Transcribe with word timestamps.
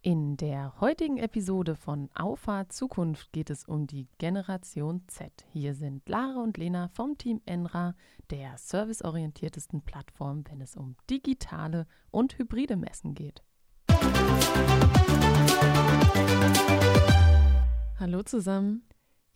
In 0.00 0.36
der 0.36 0.80
heutigen 0.80 1.18
Episode 1.18 1.74
von 1.74 2.08
Auffahrt 2.14 2.70
Zukunft 2.72 3.32
geht 3.32 3.50
es 3.50 3.64
um 3.64 3.88
die 3.88 4.06
Generation 4.18 5.02
Z. 5.08 5.44
Hier 5.52 5.74
sind 5.74 6.08
Lara 6.08 6.40
und 6.40 6.56
Lena 6.56 6.86
vom 6.94 7.18
Team 7.18 7.40
Enra, 7.46 7.96
der 8.30 8.56
serviceorientiertesten 8.58 9.82
Plattform, 9.82 10.44
wenn 10.48 10.60
es 10.60 10.76
um 10.76 10.94
digitale 11.10 11.84
und 12.12 12.38
hybride 12.38 12.76
Messen 12.76 13.14
geht. 13.14 13.42
Hallo 17.98 18.22
zusammen. 18.22 18.84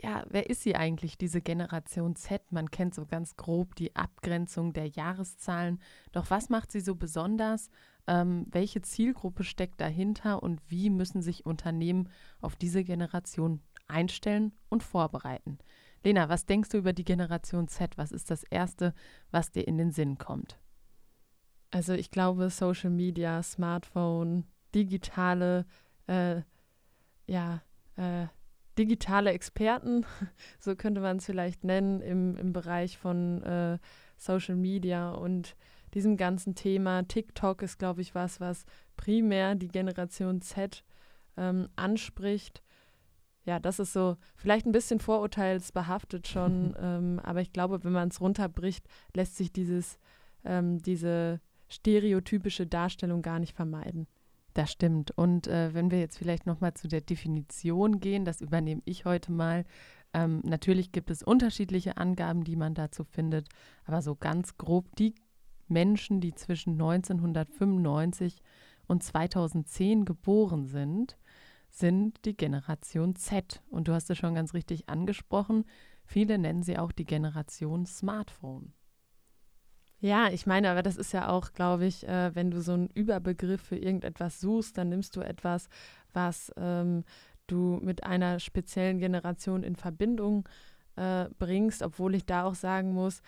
Ja, 0.01 0.25
wer 0.31 0.49
ist 0.49 0.63
sie 0.63 0.75
eigentlich, 0.75 1.19
diese 1.19 1.41
Generation 1.41 2.17
Z? 2.17 2.41
Man 2.51 2.71
kennt 2.71 2.95
so 2.95 3.07
ganz 3.07 3.37
grob 3.37 3.77
die 3.77 3.95
Abgrenzung 3.95 4.73
der 4.73 4.87
Jahreszahlen. 4.87 5.81
Doch 6.11 6.31
was 6.31 6.49
macht 6.51 6.73
sie 6.73 6.81
so 6.81 6.97
besonders? 6.97 7.69
Ähm, 8.07 8.47
welche 8.51 8.83
Zielgruppe 8.83 9.45
steckt 9.45 9.81
dahinter 9.81 10.43
und 10.43 10.61
wie 10.69 10.91
müssen 10.91 11.23
sich 11.23 11.47
Unternehmen 11.47 12.09
auf 12.41 12.57
diese 12.57 12.83
Generation 12.83 13.61
einstellen 13.87 14.53
und 14.69 14.83
vorbereiten? 14.83 15.59
Lena, 16.05 16.29
was 16.29 16.47
denkst 16.47 16.71
du 16.71 16.79
über 16.79 16.93
die 16.93 17.05
Generation 17.05 17.69
Z? 17.69 17.97
Was 17.97 18.11
ist 18.11 18.31
das 18.31 18.43
Erste, 18.45 18.93
was 19.31 19.53
dir 19.53 19.67
in 19.69 19.79
den 19.79 19.93
Sinn 19.93 20.19
kommt? 20.19 20.59
Also 21.71 21.95
ich 21.95 22.11
glaube, 22.11 22.51
Social 22.51 22.91
Media, 22.91 23.43
Smartphone, 23.43 24.45
digitale, 24.75 25.65
äh, 26.07 26.43
ja, 27.27 27.63
äh, 27.97 28.27
digitale 28.79 29.31
Experten, 29.31 30.05
so 30.59 30.75
könnte 30.75 31.01
man 31.01 31.19
es 31.19 31.27
vielleicht 31.27 31.65
nennen, 31.65 32.01
im, 32.01 32.37
im 32.37 32.53
Bereich 32.53 32.99
von 32.99 33.43
äh, 33.43 33.79
Social 34.17 34.57
Media 34.57 35.11
und 35.13 35.57
diesem 35.95 36.17
ganzen 36.17 36.55
Thema. 36.55 37.03
TikTok 37.03 37.63
ist, 37.63 37.79
glaube 37.79 38.01
ich, 38.01 38.15
was, 38.15 38.41
was 38.41 38.65
primär 38.97 39.55
die 39.55 39.69
Generation 39.69 40.41
Z 40.41 40.85
ähm, 41.37 41.69
anspricht. 41.77 42.63
Ja, 43.45 43.59
das 43.59 43.79
ist 43.79 43.93
so 43.93 44.17
vielleicht 44.37 44.67
ein 44.67 44.73
bisschen 44.73 45.01
vorurteilsbehaftet 45.01 46.29
schon, 46.29 46.75
ähm, 46.81 47.21
aber 47.23 47.41
ich 47.41 47.53
glaube, 47.53 47.83
wenn 47.85 47.93
man 47.93 48.09
es 48.09 48.21
runterbricht, 48.21 48.87
lässt 49.15 49.37
sich 49.37 49.53
dieses, 49.53 49.99
ähm, 50.45 50.81
diese 50.81 51.41
stereotypische 51.69 52.67
Darstellung 52.67 53.23
gar 53.23 53.39
nicht 53.39 53.55
vermeiden. 53.57 54.07
Das 54.55 54.71
stimmt. 54.71 55.13
Und 55.13 55.47
äh, 55.47 55.73
wenn 55.73 55.91
wir 55.91 55.99
jetzt 55.99 56.19
vielleicht 56.19 56.47
nochmal 56.47 56.75
zu 56.75 56.87
der 56.87 57.01
Definition 57.01 58.01
gehen, 58.01 58.25
das 58.25 58.41
übernehme 58.41 58.83
ich 58.85 59.05
heute 59.05 59.33
mal. 59.33 59.65
Ähm, 60.15 60.41
natürlich 60.45 60.93
gibt 60.93 61.11
es 61.11 61.23
unterschiedliche 61.23 61.97
Angaben, 61.97 62.45
die 62.45 62.57
man 62.57 62.75
dazu 62.75 63.03
findet, 63.03 63.49
aber 63.87 64.03
so 64.03 64.15
ganz 64.15 64.59
grob 64.59 64.95
die 64.97 65.15
Menschen, 65.73 66.21
die 66.21 66.35
zwischen 66.35 66.73
1995 66.73 68.43
und 68.87 69.03
2010 69.03 70.05
geboren 70.05 70.67
sind, 70.67 71.17
sind 71.71 72.25
die 72.25 72.37
Generation 72.37 73.17
Z. 73.17 73.63
Und 73.71 73.89
du 73.89 73.95
hast 73.95 74.11
es 74.11 74.19
schon 74.19 74.35
ganz 74.35 74.55
richtig 74.55 74.89
angesprochen. 74.89 75.65
Viele 76.05 76.39
nennen 76.39 76.63
sie 76.63 76.79
auch 76.79 76.93
die 76.93 77.07
Generation 77.07 77.87
Smartphone. 77.87 78.73
Ja, 80.01 80.29
ich 80.31 80.47
meine, 80.47 80.69
aber 80.69 80.83
das 80.83 80.97
ist 80.97 81.13
ja 81.13 81.29
auch, 81.29 81.53
glaube 81.53 81.87
ich, 81.87 82.07
äh, 82.09 82.35
wenn 82.35 82.51
du 82.51 82.61
so 82.61 82.73
einen 82.73 82.89
Überbegriff 82.89 83.63
für 83.63 83.77
irgendetwas 83.77 84.41
suchst, 84.41 84.77
dann 84.77 84.89
nimmst 84.89 85.15
du 85.15 85.21
etwas, 85.21 85.69
was 86.13 86.53
ähm, 86.57 87.05
du 87.47 87.79
mit 87.81 88.03
einer 88.03 88.41
speziellen 88.41 88.99
Generation 88.99 89.63
in 89.63 89.77
Verbindung 89.77 90.49
äh, 90.97 91.27
bringst, 91.39 91.83
obwohl 91.83 92.17
ich 92.17 92.27
da 92.27 92.45
auch 92.45 92.57
sagen 92.57 92.93
muss, 92.93 93.23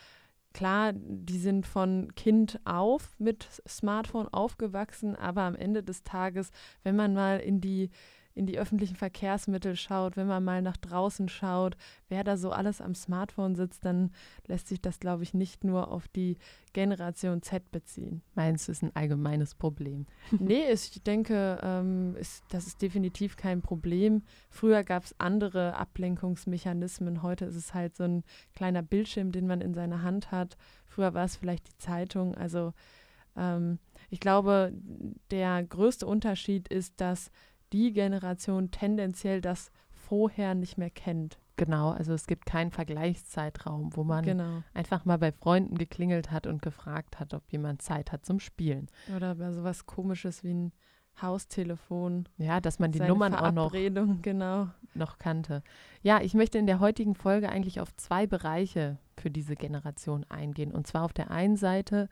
klar, 0.55 0.92
die 0.94 1.38
sind 1.38 1.66
von 1.66 2.14
Kind 2.14 2.58
auf 2.64 3.14
mit 3.19 3.47
Smartphone 3.69 4.28
aufgewachsen, 4.28 5.14
aber 5.16 5.42
am 5.42 5.56
Ende 5.56 5.83
des 5.83 6.02
Tages, 6.05 6.50
wenn 6.83 6.96
man 6.96 7.12
mal 7.12 7.41
in 7.41 7.61
die 7.61 7.91
in 8.34 8.46
die 8.46 8.58
öffentlichen 8.58 8.96
Verkehrsmittel 8.96 9.77
schaut, 9.77 10.16
wenn 10.16 10.27
man 10.27 10.42
mal 10.42 10.60
nach 10.60 10.77
draußen 10.77 11.28
schaut, 11.28 11.77
wer 12.08 12.24
da 12.24 12.36
so 12.36 12.50
alles 12.50 12.80
am 12.80 12.94
Smartphone 12.94 13.54
sitzt, 13.54 13.84
dann 13.84 14.10
lässt 14.46 14.66
sich 14.68 14.80
das, 14.80 14.98
glaube 14.98 15.22
ich, 15.22 15.34
nicht 15.34 15.62
nur 15.62 15.90
auf 15.90 16.08
die 16.08 16.36
Generation 16.72 17.42
Z 17.42 17.70
beziehen. 17.70 18.22
Meinst 18.34 18.67
du, 18.67 18.72
ist 18.72 18.83
ein 18.83 18.95
allgemeines 18.95 19.55
Problem? 19.55 20.06
nee, 20.33 20.70
ich 20.72 21.02
denke, 21.05 21.61
ähm, 21.62 22.17
ist, 22.17 22.42
das 22.50 22.67
ist 22.67 22.83
definitiv 22.83 23.36
kein 23.36 23.62
Problem. 23.62 24.22
Früher 24.51 24.83
gab 24.83 25.05
es 25.05 25.14
andere 25.18 25.77
Ablenkungsmechanismen. 25.77 27.22
Heute 27.22 27.45
ist 27.45 27.56
es 27.56 27.72
halt 27.72 27.96
so 27.96 28.05
ein 28.05 28.24
kleiner 28.55 28.83
Bildschirm, 28.83 29.30
den 29.30 29.46
man 29.46 29.61
in 29.61 29.74
seiner 29.74 30.02
Hand 30.02 30.33
hat. 30.33 30.56
Früher 30.86 31.14
war 31.14 31.24
es 31.24 31.36
vielleicht 31.36 31.68
die 31.68 31.78
Zeitung. 31.78 32.34
Also 32.34 32.72
ähm, 33.36 33.78
ich 34.11 34.20
glaube, 34.20 34.72
der 35.30 35.62
größte 35.62 36.06
Unterschied 36.06 36.68
ist, 36.68 37.01
dass 37.01 37.30
die 37.74 37.92
Generation 37.92 38.70
tendenziell 38.70 39.40
das 39.40 39.73
vorher 39.90 40.55
nicht 40.55 40.79
mehr 40.79 40.90
kennt. 40.90 41.39
Genau, 41.57 41.90
also 41.90 42.12
es 42.14 42.27
gibt 42.27 42.46
keinen 42.46 42.70
Vergleichszeitraum, 42.70 43.96
wo 43.96 44.05
man 44.05 44.24
genau. 44.24 44.62
einfach 44.73 45.05
mal 45.05 45.18
bei 45.18 45.33
Freunden 45.33 45.77
geklingelt 45.77 46.30
hat 46.30 46.46
und 46.46 46.63
gefragt 46.63 47.20
hat, 47.20 47.34
ob 47.34 47.42
jemand 47.51 47.83
Zeit 47.83 48.13
hat 48.13 48.24
zum 48.24 48.40
Spielen. 48.40 48.89
Oder 49.14 49.36
bei 49.36 49.52
sowas 49.52 49.86
komisches 49.86 50.42
wie 50.42 50.55
ein 50.55 50.73
Haustelefon. 51.20 52.29
Ja, 52.39 52.61
dass 52.61 52.79
man 52.79 52.90
die 52.90 53.01
Nummern 53.01 53.34
auch 53.34 53.52
noch, 53.52 53.73
genau. 53.73 54.68
noch 54.95 55.18
kannte. 55.18 55.63
Ja, 56.02 56.20
ich 56.20 56.34
möchte 56.34 56.58
in 56.58 56.67
der 56.67 56.80
heutigen 56.80 57.14
Folge 57.14 57.48
eigentlich 57.48 57.80
auf 57.80 57.95
zwei 57.96 58.27
Bereiche 58.27 58.98
für 59.17 59.30
diese 59.30 59.55
Generation 59.55 60.24
eingehen. 60.29 60.73
Und 60.73 60.86
zwar 60.89 61.05
auf 61.05 61.13
der 61.13 61.30
einen 61.30 61.57
Seite, 61.57 62.08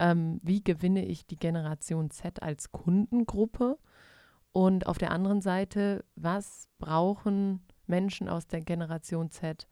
ähm, 0.00 0.40
wie 0.42 0.64
gewinne 0.64 1.04
ich 1.04 1.26
die 1.26 1.36
Generation 1.36 2.10
Z 2.10 2.42
als 2.42 2.72
Kundengruppe? 2.72 3.78
Und 4.52 4.86
auf 4.86 4.98
der 4.98 5.12
anderen 5.12 5.40
Seite, 5.40 6.04
was 6.16 6.68
brauchen 6.78 7.60
Menschen 7.86 8.28
aus 8.28 8.46
der 8.46 8.60
Generation 8.60 9.30
Z 9.30 9.68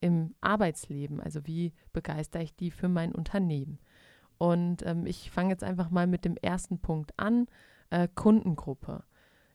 im 0.00 0.34
Arbeitsleben? 0.40 1.20
Also 1.20 1.46
wie 1.46 1.72
begeistere 1.92 2.42
ich 2.42 2.54
die 2.54 2.70
für 2.70 2.88
mein 2.88 3.14
Unternehmen? 3.14 3.78
Und 4.36 4.84
ähm, 4.86 5.06
ich 5.06 5.30
fange 5.30 5.50
jetzt 5.50 5.64
einfach 5.64 5.90
mal 5.90 6.06
mit 6.06 6.24
dem 6.24 6.36
ersten 6.36 6.78
Punkt 6.78 7.12
an, 7.18 7.46
äh, 7.90 8.08
Kundengruppe. 8.14 9.04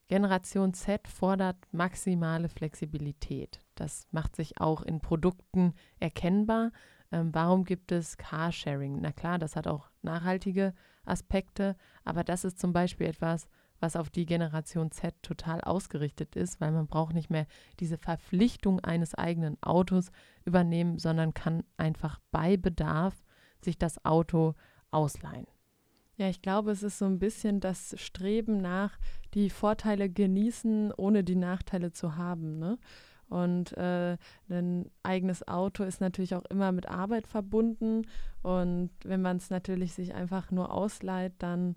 Generation 0.08 0.74
Z 0.74 1.08
fordert 1.08 1.58
maximale 1.72 2.50
Flexibilität. 2.50 3.60
Das 3.76 4.08
macht 4.12 4.36
sich 4.36 4.60
auch 4.60 4.82
in 4.82 5.00
Produkten 5.00 5.74
erkennbar. 6.00 6.72
Ähm, 7.12 7.34
warum 7.34 7.64
gibt 7.64 7.92
es 7.92 8.18
Carsharing? 8.18 9.00
Na 9.00 9.12
klar, 9.12 9.40
das 9.40 9.56
hat 9.56 9.68
auch 9.68 9.90
nachhaltige 10.02 10.74
Aspekte, 11.06 11.76
aber 12.04 12.24
das 12.24 12.44
ist 12.44 12.60
zum 12.60 12.74
Beispiel 12.74 13.08
etwas, 13.08 13.48
was 13.84 13.98
auf 13.98 14.10
die 14.10 14.26
Generation 14.26 14.92
Z 14.92 15.14
total 15.22 15.60
ausgerichtet 15.60 16.38
ist, 16.38 16.62
weil 16.62 16.72
man 16.72 16.88
braucht 16.88 17.14
nicht 17.14 17.30
mehr 17.30 17.46
diese 17.82 17.98
Verpflichtung 17.98 18.80
eines 18.80 19.14
eigenen 19.14 19.62
Autos 19.62 20.10
übernehmen, 20.46 21.00
sondern 21.00 21.34
kann 21.34 21.66
einfach 21.76 22.20
bei 22.32 22.56
Bedarf 22.56 23.14
sich 23.62 23.78
das 23.78 24.04
Auto 24.06 24.56
ausleihen. 24.90 25.48
Ja, 26.16 26.30
ich 26.30 26.42
glaube, 26.42 26.72
es 26.72 26.82
ist 26.82 26.98
so 26.98 27.06
ein 27.06 27.20
bisschen 27.20 27.60
das 27.60 27.94
Streben 28.00 28.62
nach, 28.62 28.98
die 29.34 29.50
Vorteile 29.50 30.10
genießen, 30.10 30.94
ohne 30.96 31.26
die 31.26 31.36
Nachteile 31.36 31.92
zu 31.92 32.16
haben. 32.16 32.60
Ne? 32.60 32.78
Und 33.28 33.76
äh, 33.78 34.18
ein 34.48 34.92
eigenes 35.02 35.46
Auto 35.46 35.84
ist 35.84 36.00
natürlich 36.00 36.36
auch 36.36 36.46
immer 36.46 36.72
mit 36.72 36.88
Arbeit 36.88 37.28
verbunden. 37.28 38.04
Und 38.44 38.92
wenn 39.04 39.22
man 39.22 39.38
es 39.38 39.50
natürlich 39.50 39.94
sich 39.94 40.14
einfach 40.14 40.52
nur 40.52 40.72
ausleiht, 40.72 41.34
dann 41.40 41.76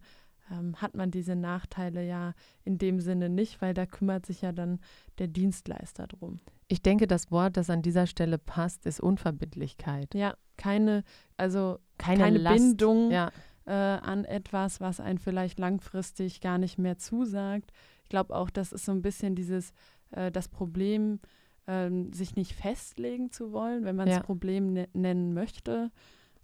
ähm, 0.51 0.77
hat 0.77 0.95
man 0.95 1.11
diese 1.11 1.37
Nachteile 1.37 2.07
ja 2.07 2.35
in 2.65 2.79
dem 2.79 3.01
Sinne 3.01 3.29
nicht, 3.29 3.61
weil 3.61 3.75
da 3.75 3.87
kümmert 3.87 4.27
sich 4.27 4.43
ja 4.43 4.53
dann 4.53 4.81
der 5.19 5.29
Dienstleister 5.29 6.07
drum. 6.07 6.41
Ich 6.69 6.83
denke, 6.83 7.07
das 7.07 7.31
Wort, 7.31 7.57
das 7.57 7.71
an 7.71 7.83
dieser 7.83 8.07
Stelle 8.07 8.39
passt, 8.39 8.87
ist 8.87 9.01
Unverbindlichkeit. 9.01 10.15
Ja, 10.15 10.37
keine, 10.57 11.05
also 11.37 11.79
keine, 11.99 12.25
keine 12.25 12.41
Bindung 12.41 13.11
ja. 13.11 13.31
äh, 13.67 13.73
an 13.73 14.25
etwas, 14.25 14.81
was 14.81 15.01
einen 15.01 15.19
vielleicht 15.19 15.59
langfristig 15.59 16.41
gar 16.41 16.59
nicht 16.59 16.79
mehr 16.79 16.99
zusagt. 16.99 17.73
Ich 18.03 18.09
glaube 18.09 18.35
auch, 18.35 18.51
das 18.51 18.73
ist 18.73 18.85
so 18.85 18.93
ein 18.93 19.03
bisschen 19.03 19.35
dieses, 19.35 19.73
äh, 20.11 20.31
das 20.33 20.49
Problem, 20.49 21.21
äh, 21.67 21.91
sich 22.13 22.37
nicht 22.37 22.55
festlegen 22.55 23.31
zu 23.31 23.53
wollen, 23.53 23.85
wenn 23.85 23.97
man 23.97 24.09
es 24.09 24.17
ja. 24.17 24.23
Problem 24.23 24.73
ne 24.73 24.89
nennen 24.93 25.35
möchte. 25.35 25.91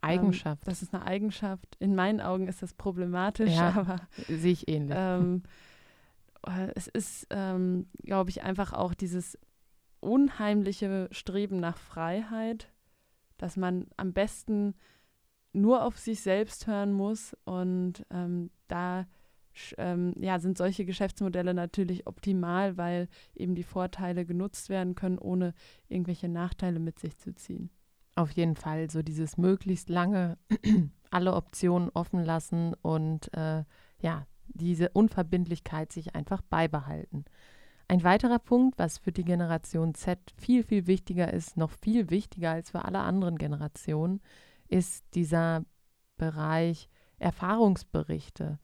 Eigenschaft. 0.02 0.62
Ähm, 0.62 0.70
das 0.70 0.82
ist 0.82 0.94
eine 0.94 1.04
Eigenschaft. 1.04 1.76
In 1.78 1.94
meinen 1.94 2.20
Augen 2.20 2.48
ist 2.48 2.62
das 2.62 2.74
problematisch, 2.74 3.52
ja, 3.52 3.74
aber 3.76 3.96
sehe 4.28 4.52
ich 4.52 4.68
ähnlich. 4.68 4.96
Ähm, 4.98 5.42
äh, 6.46 6.68
es 6.74 6.88
ist, 6.88 7.26
ähm, 7.30 7.86
glaube 8.02 8.30
ich, 8.30 8.42
einfach 8.42 8.72
auch 8.72 8.94
dieses 8.94 9.38
unheimliche 10.00 11.08
Streben 11.12 11.60
nach 11.60 11.76
Freiheit, 11.76 12.68
dass 13.38 13.56
man 13.56 13.86
am 13.96 14.12
besten 14.12 14.74
nur 15.52 15.84
auf 15.84 15.98
sich 15.98 16.22
selbst 16.22 16.66
hören 16.66 16.92
muss 16.92 17.36
und 17.44 18.04
ähm, 18.10 18.50
da 18.68 19.06
ähm, 19.76 20.14
ja, 20.18 20.38
sind 20.38 20.56
solche 20.56 20.84
Geschäftsmodelle 20.84 21.54
natürlich 21.54 22.06
optimal, 22.06 22.76
weil 22.76 23.08
eben 23.34 23.54
die 23.54 23.62
Vorteile 23.62 24.24
genutzt 24.24 24.70
werden 24.70 24.94
können, 24.94 25.18
ohne 25.18 25.54
irgendwelche 25.88 26.28
Nachteile 26.28 26.78
mit 26.78 26.98
sich 26.98 27.18
zu 27.18 27.34
ziehen. 27.34 27.70
Auf 28.14 28.30
jeden 28.32 28.56
Fall 28.56 28.90
so 28.90 29.02
dieses 29.02 29.38
möglichst 29.38 29.88
lange 29.88 30.36
alle 31.10 31.34
Optionen 31.34 31.90
offen 31.94 32.24
lassen 32.24 32.74
und 32.82 33.32
äh, 33.34 33.64
ja, 34.00 34.26
diese 34.48 34.90
Unverbindlichkeit 34.90 35.92
sich 35.92 36.14
einfach 36.14 36.42
beibehalten. 36.42 37.24
Ein 37.88 38.04
weiterer 38.04 38.38
Punkt, 38.38 38.78
was 38.78 38.98
für 38.98 39.12
die 39.12 39.24
Generation 39.24 39.94
Z 39.94 40.18
viel, 40.36 40.62
viel 40.62 40.86
wichtiger 40.86 41.32
ist, 41.32 41.56
noch 41.56 41.70
viel 41.70 42.10
wichtiger 42.10 42.52
als 42.52 42.70
für 42.70 42.84
alle 42.84 43.00
anderen 43.00 43.38
Generationen, 43.38 44.20
ist 44.68 45.04
dieser 45.14 45.64
Bereich 46.16 46.88
Erfahrungsberichte. 47.18 48.58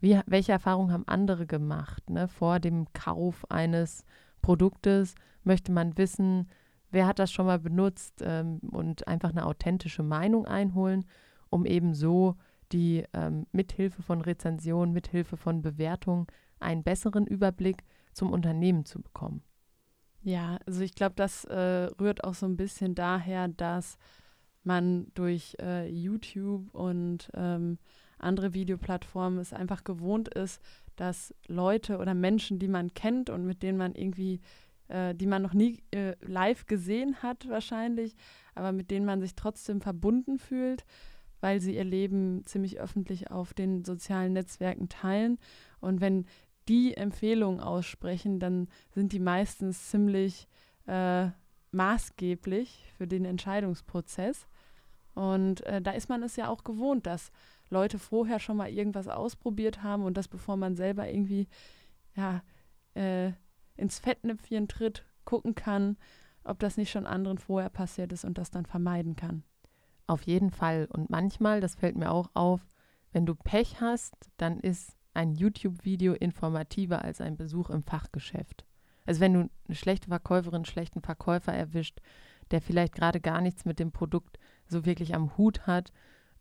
Wie, 0.00 0.20
welche 0.26 0.52
Erfahrungen 0.52 0.92
haben 0.92 1.08
andere 1.08 1.46
gemacht? 1.46 2.08
Ne? 2.10 2.28
Vor 2.28 2.60
dem 2.60 2.86
Kauf 2.92 3.50
eines 3.50 4.04
Produktes 4.42 5.14
möchte 5.42 5.72
man 5.72 5.98
wissen, 5.98 6.48
wer 6.90 7.06
hat 7.06 7.18
das 7.18 7.32
schon 7.32 7.46
mal 7.46 7.58
benutzt 7.58 8.22
ähm, 8.22 8.58
und 8.70 9.06
einfach 9.08 9.30
eine 9.30 9.46
authentische 9.46 10.02
Meinung 10.02 10.46
einholen, 10.46 11.04
um 11.50 11.66
eben 11.66 11.94
so 11.94 12.36
die 12.72 13.04
ähm, 13.12 13.46
mithilfe 13.52 14.02
von 14.02 14.20
Rezensionen, 14.20 14.92
mithilfe 14.92 15.36
von 15.36 15.62
Bewertungen 15.62 16.26
einen 16.60 16.82
besseren 16.82 17.26
Überblick 17.26 17.84
zum 18.12 18.32
Unternehmen 18.32 18.84
zu 18.84 19.00
bekommen. 19.00 19.42
Ja, 20.22 20.58
also 20.66 20.82
ich 20.82 20.94
glaube, 20.94 21.14
das 21.16 21.44
äh, 21.44 21.88
rührt 22.00 22.24
auch 22.24 22.34
so 22.34 22.46
ein 22.46 22.56
bisschen 22.56 22.94
daher, 22.94 23.48
dass 23.48 23.96
man 24.64 25.06
durch 25.14 25.56
äh, 25.60 25.88
YouTube 25.88 26.74
und 26.74 27.30
ähm, 27.34 27.78
andere 28.18 28.52
Videoplattformen 28.52 29.38
es 29.38 29.52
einfach 29.52 29.84
gewohnt 29.84 30.28
ist, 30.28 30.60
dass 30.96 31.34
Leute 31.46 31.98
oder 31.98 32.14
Menschen, 32.14 32.58
die 32.58 32.68
man 32.68 32.92
kennt 32.92 33.30
und 33.30 33.46
mit 33.46 33.62
denen 33.62 33.78
man 33.78 33.94
irgendwie, 33.94 34.40
äh, 34.88 35.14
die 35.14 35.26
man 35.26 35.42
noch 35.42 35.54
nie 35.54 35.82
äh, 35.90 36.14
live 36.20 36.66
gesehen 36.66 37.22
hat 37.22 37.48
wahrscheinlich, 37.48 38.14
aber 38.54 38.72
mit 38.72 38.90
denen 38.90 39.06
man 39.06 39.20
sich 39.20 39.34
trotzdem 39.34 39.80
verbunden 39.80 40.38
fühlt, 40.38 40.84
weil 41.40 41.60
sie 41.60 41.76
ihr 41.76 41.84
Leben 41.84 42.44
ziemlich 42.46 42.80
öffentlich 42.80 43.30
auf 43.30 43.54
den 43.54 43.84
sozialen 43.84 44.32
Netzwerken 44.32 44.88
teilen. 44.88 45.38
Und 45.80 46.00
wenn 46.00 46.26
die 46.68 46.96
Empfehlungen 46.96 47.60
aussprechen, 47.60 48.40
dann 48.40 48.68
sind 48.90 49.12
die 49.12 49.20
meistens 49.20 49.90
ziemlich 49.90 50.48
äh, 50.86 51.28
maßgeblich 51.70 52.92
für 52.96 53.06
den 53.06 53.24
Entscheidungsprozess. 53.24 54.48
Und 55.14 55.64
äh, 55.66 55.80
da 55.80 55.92
ist 55.92 56.08
man 56.08 56.22
es 56.22 56.36
ja 56.36 56.48
auch 56.48 56.64
gewohnt, 56.64 57.06
dass 57.06 57.30
Leute 57.70 57.98
vorher 57.98 58.38
schon 58.38 58.56
mal 58.56 58.70
irgendwas 58.70 59.08
ausprobiert 59.08 59.82
haben 59.82 60.04
und 60.04 60.16
das, 60.16 60.28
bevor 60.28 60.56
man 60.56 60.76
selber 60.76 61.08
irgendwie 61.08 61.48
ja, 62.16 62.42
äh, 62.94 63.32
ins 63.78 63.98
Fettnäpfchen 63.98 64.68
tritt, 64.68 65.04
gucken 65.24 65.54
kann, 65.54 65.96
ob 66.44 66.58
das 66.58 66.76
nicht 66.76 66.90
schon 66.90 67.06
anderen 67.06 67.38
vorher 67.38 67.70
passiert 67.70 68.12
ist 68.12 68.24
und 68.24 68.38
das 68.38 68.50
dann 68.50 68.66
vermeiden 68.66 69.16
kann. 69.16 69.42
Auf 70.06 70.22
jeden 70.22 70.50
Fall. 70.50 70.88
Und 70.90 71.10
manchmal, 71.10 71.60
das 71.60 71.74
fällt 71.74 71.96
mir 71.96 72.10
auch 72.10 72.30
auf, 72.34 72.66
wenn 73.12 73.26
du 73.26 73.34
Pech 73.34 73.80
hast, 73.80 74.14
dann 74.36 74.58
ist 74.60 74.96
ein 75.14 75.34
YouTube-Video 75.34 76.14
informativer 76.14 77.04
als 77.04 77.20
ein 77.20 77.36
Besuch 77.36 77.70
im 77.70 77.82
Fachgeschäft. 77.82 78.64
Also 79.06 79.20
wenn 79.20 79.34
du 79.34 79.50
eine 79.66 79.74
schlechte 79.74 80.08
Verkäuferin, 80.08 80.56
einen 80.56 80.64
schlechten 80.64 81.00
Verkäufer 81.00 81.52
erwischt, 81.52 82.00
der 82.50 82.60
vielleicht 82.60 82.94
gerade 82.94 83.20
gar 83.20 83.40
nichts 83.40 83.64
mit 83.64 83.78
dem 83.78 83.92
Produkt 83.92 84.38
so 84.66 84.84
wirklich 84.84 85.14
am 85.14 85.36
Hut 85.36 85.66
hat, 85.66 85.92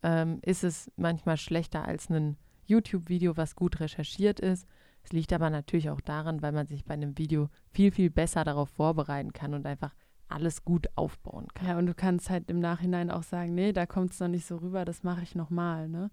ähm, 0.03 0.39
ist 0.43 0.63
es 0.63 0.91
manchmal 0.95 1.37
schlechter 1.37 1.85
als 1.85 2.09
ein 2.09 2.37
YouTube-Video, 2.65 3.37
was 3.37 3.55
gut 3.55 3.79
recherchiert 3.79 4.39
ist. 4.39 4.67
Es 5.07 5.13
liegt 5.13 5.31
aber 5.31 5.49
natürlich 5.49 5.89
auch 5.89 6.01
daran, 6.01 6.41
weil 6.41 6.51
man 6.51 6.67
sich 6.67 6.83
bei 6.83 6.93
einem 6.93 7.17
Video 7.17 7.47
viel, 7.71 7.91
viel 7.93 8.09
besser 8.09 8.43
darauf 8.43 8.67
vorbereiten 8.67 9.31
kann 9.31 9.53
und 9.53 9.65
einfach 9.65 9.95
alles 10.27 10.65
gut 10.65 10.87
aufbauen 10.95 11.47
kann. 11.53 11.65
Ja, 11.65 11.77
und 11.77 11.85
du 11.85 11.93
kannst 11.93 12.29
halt 12.29 12.49
im 12.49 12.59
Nachhinein 12.59 13.09
auch 13.09 13.23
sagen, 13.23 13.55
nee, 13.55 13.71
da 13.71 13.85
kommt 13.85 14.11
es 14.11 14.19
noch 14.19 14.27
nicht 14.27 14.45
so 14.45 14.57
rüber, 14.57 14.83
das 14.83 15.03
mache 15.03 15.23
ich 15.23 15.33
nochmal. 15.33 15.87
Ne? 15.87 16.11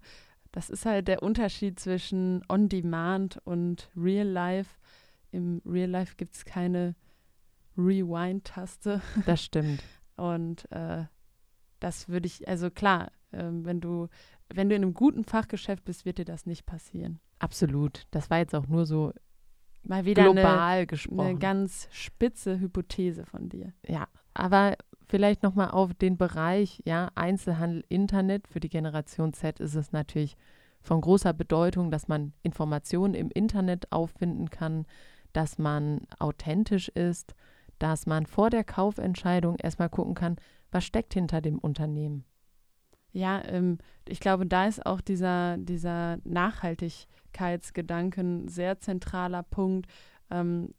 Das 0.53 0.69
ist 0.69 0.85
halt 0.85 1.09
der 1.09 1.23
Unterschied 1.23 1.77
zwischen 1.77 2.41
On-Demand 2.47 3.41
und 3.43 3.89
Real 3.97 4.25
Life. 4.27 4.77
Im 5.31 5.61
Real 5.65 5.89
Life 5.89 6.15
gibt 6.15 6.33
es 6.33 6.45
keine 6.45 6.95
Rewind-Taste. 7.77 9.01
Das 9.25 9.43
stimmt. 9.43 9.83
und 10.15 10.71
äh, 10.71 11.03
das 11.81 12.07
würde 12.07 12.27
ich, 12.27 12.47
also 12.47 12.71
klar, 12.71 13.11
ähm, 13.33 13.65
wenn 13.65 13.81
du, 13.81 14.07
wenn 14.53 14.69
du 14.69 14.75
in 14.75 14.83
einem 14.83 14.93
guten 14.93 15.23
Fachgeschäft 15.23 15.85
bist, 15.85 16.05
wird 16.05 16.17
dir 16.17 16.25
das 16.25 16.45
nicht 16.45 16.65
passieren. 16.65 17.19
Absolut. 17.39 18.07
Das 18.11 18.29
war 18.29 18.37
jetzt 18.37 18.55
auch 18.55 18.67
nur 18.67 18.85
so 18.85 19.11
mal 19.83 20.05
wieder 20.05 20.23
global 20.23 20.77
eine, 20.77 20.87
gesprochen. 20.87 21.19
Eine 21.19 21.39
ganz 21.39 21.87
spitze 21.91 22.59
Hypothese 22.59 23.25
von 23.25 23.49
dir. 23.49 23.73
Ja, 23.87 24.07
aber 24.33 24.75
vielleicht 25.07 25.43
nochmal 25.43 25.71
auf 25.71 25.93
den 25.93 26.17
Bereich, 26.17 26.81
ja, 26.85 27.09
Einzelhandel, 27.15 27.83
Internet. 27.89 28.47
Für 28.47 28.59
die 28.59 28.69
Generation 28.69 29.33
Z 29.33 29.59
ist 29.59 29.75
es 29.75 29.91
natürlich 29.91 30.35
von 30.81 31.01
großer 31.01 31.33
Bedeutung, 31.33 31.91
dass 31.91 32.07
man 32.07 32.33
Informationen 32.43 33.13
im 33.13 33.29
Internet 33.31 33.91
auffinden 33.91 34.49
kann, 34.49 34.85
dass 35.33 35.57
man 35.57 36.01
authentisch 36.19 36.89
ist, 36.89 37.33
dass 37.79 38.05
man 38.05 38.25
vor 38.25 38.49
der 38.49 38.63
Kaufentscheidung 38.63 39.57
erstmal 39.57 39.89
gucken 39.89 40.13
kann, 40.13 40.37
was 40.71 40.85
steckt 40.85 41.13
hinter 41.13 41.41
dem 41.41 41.59
Unternehmen. 41.59 42.25
Ja, 43.15 43.41
ähm, 43.47 43.77
ich 44.09 44.19
glaube, 44.19 44.45
da 44.45 44.67
ist 44.67 44.85
auch 44.85 44.99
dieser, 44.99 45.55
dieser 45.57 46.17
Nachhaltigkeitsgedanke 46.25 48.19
ein 48.19 48.49
sehr 48.49 48.81
zentraler 48.81 49.41
Punkt. 49.41 49.89
Ähm, 50.29 50.73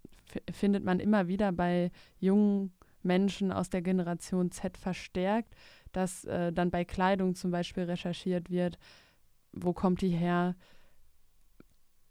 findet 0.52 0.84
man 0.84 1.00
immer 1.00 1.28
wieder 1.28 1.50
bei 1.52 1.90
jungen 2.18 2.74
Menschen 3.02 3.50
aus 3.52 3.70
der 3.70 3.80
Generation 3.80 4.50
Z 4.50 4.76
verstärkt, 4.76 5.54
dass 5.92 6.26
äh, 6.26 6.52
dann 6.52 6.70
bei 6.70 6.84
Kleidung 6.84 7.34
zum 7.34 7.52
Beispiel 7.52 7.84
recherchiert 7.84 8.50
wird, 8.50 8.76
wo 9.52 9.72
kommt 9.72 10.02
die 10.02 10.10
her, 10.10 10.56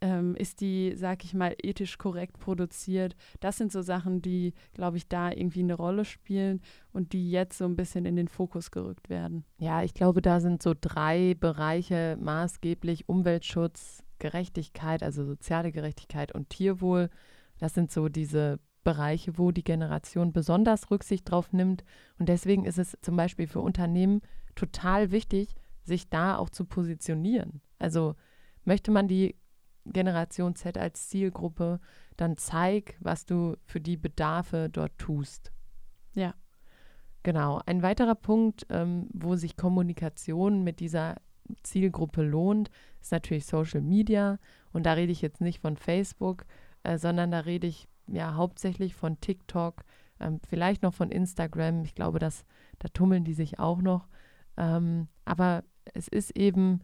ähm, 0.05 0.35
ist 0.35 0.61
die, 0.61 0.93
sag 0.95 1.25
ich 1.25 1.33
mal, 1.33 1.55
ethisch 1.63 1.97
korrekt 1.97 2.37
produziert. 2.37 3.15
Das 3.39 3.57
sind 3.57 3.71
so 3.71 3.81
Sachen, 3.81 4.21
die, 4.21 4.53
glaube 4.73 4.97
ich, 4.97 5.07
da 5.07 5.31
irgendwie 5.31 5.61
eine 5.61 5.73
Rolle 5.73 6.05
spielen 6.05 6.61
und 6.93 7.13
die 7.13 7.31
jetzt 7.31 7.57
so 7.57 7.65
ein 7.65 7.75
bisschen 7.75 8.05
in 8.05 8.15
den 8.15 8.27
Fokus 8.27 8.69
gerückt 8.69 9.09
werden. 9.09 9.45
Ja, 9.57 9.81
ich 9.81 9.95
glaube, 9.95 10.21
da 10.21 10.39
sind 10.39 10.61
so 10.61 10.75
drei 10.79 11.35
Bereiche 11.39 12.17
maßgeblich 12.21 13.09
Umweltschutz, 13.09 14.03
Gerechtigkeit, 14.19 15.01
also 15.01 15.25
soziale 15.25 15.71
Gerechtigkeit 15.71 16.31
und 16.33 16.49
Tierwohl. 16.49 17.09
Das 17.57 17.73
sind 17.73 17.91
so 17.91 18.07
diese 18.07 18.59
Bereiche, 18.83 19.39
wo 19.39 19.51
die 19.51 19.63
Generation 19.63 20.33
besonders 20.33 20.91
Rücksicht 20.91 21.31
drauf 21.31 21.51
nimmt. 21.51 21.83
Und 22.19 22.29
deswegen 22.29 22.65
ist 22.65 22.77
es 22.77 22.95
zum 23.01 23.15
Beispiel 23.15 23.47
für 23.47 23.61
Unternehmen 23.61 24.21
total 24.53 25.09
wichtig, 25.09 25.55
sich 25.81 26.09
da 26.09 26.37
auch 26.37 26.51
zu 26.51 26.65
positionieren. 26.65 27.61
Also 27.79 28.13
möchte 28.65 28.91
man 28.91 29.07
die 29.07 29.35
Generation 29.85 30.55
Z 30.55 30.77
als 30.77 31.07
Zielgruppe, 31.09 31.79
dann 32.17 32.37
zeig, 32.37 32.95
was 32.99 33.25
du 33.25 33.55
für 33.65 33.81
die 33.81 33.97
Bedarfe 33.97 34.69
dort 34.69 34.97
tust. 34.97 35.51
Ja. 36.13 36.33
Genau. 37.23 37.59
Ein 37.65 37.81
weiterer 37.81 38.15
Punkt, 38.15 38.67
ähm, 38.69 39.07
wo 39.11 39.35
sich 39.35 39.57
Kommunikation 39.57 40.63
mit 40.63 40.79
dieser 40.79 41.15
Zielgruppe 41.63 42.21
lohnt, 42.21 42.69
ist 43.01 43.11
natürlich 43.11 43.45
Social 43.45 43.81
Media. 43.81 44.37
Und 44.73 44.85
da 44.85 44.93
rede 44.93 45.11
ich 45.11 45.21
jetzt 45.21 45.41
nicht 45.41 45.59
von 45.59 45.77
Facebook, 45.77 46.45
äh, 46.83 46.97
sondern 46.97 47.31
da 47.31 47.39
rede 47.39 47.67
ich 47.67 47.87
ja 48.07 48.35
hauptsächlich 48.35 48.95
von 48.95 49.19
TikTok, 49.19 49.83
ähm, 50.19 50.39
vielleicht 50.47 50.83
noch 50.83 50.93
von 50.93 51.09
Instagram. 51.11 51.83
Ich 51.83 51.95
glaube, 51.95 52.19
dass, 52.19 52.45
da 52.79 52.87
tummeln 52.89 53.23
die 53.23 53.33
sich 53.33 53.59
auch 53.59 53.81
noch. 53.81 54.07
Ähm, 54.57 55.07
aber 55.25 55.63
es 55.93 56.07
ist 56.07 56.31
eben 56.37 56.81